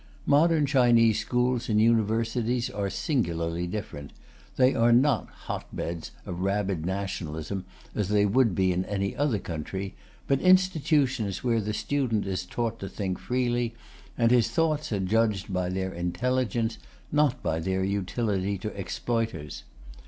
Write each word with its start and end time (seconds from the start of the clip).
Modern 0.25 0.65
Chinese 0.65 1.19
schools 1.19 1.69
and 1.69 1.79
universities 1.79 2.71
are 2.71 2.89
singularly 2.89 3.67
different: 3.67 4.13
they 4.55 4.73
are 4.73 4.91
not 4.91 5.29
hotbeds 5.45 6.09
of 6.25 6.39
rabid 6.39 6.87
nationalism 6.87 7.65
as 7.93 8.09
they 8.09 8.25
would 8.25 8.55
be 8.55 8.71
in 8.73 8.83
any 8.85 9.15
other 9.15 9.37
country, 9.37 9.93
but 10.25 10.41
institutions 10.41 11.43
where 11.43 11.61
the 11.61 11.71
student 11.75 12.25
is 12.25 12.47
taught 12.47 12.79
to 12.79 12.89
think 12.89 13.19
freely, 13.19 13.75
and 14.17 14.31
his 14.31 14.49
thoughts 14.49 14.91
are 14.91 14.99
judged 14.99 15.53
by 15.53 15.69
their 15.69 15.93
intelligence, 15.93 16.79
not 17.11 17.43
by 17.43 17.59
their 17.59 17.83
utility 17.83 18.57
to 18.57 18.69
exploiters. 18.69 19.61